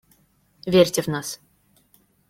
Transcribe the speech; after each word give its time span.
Верьте 0.65 1.03
в 1.03 1.07
нас. 1.07 1.39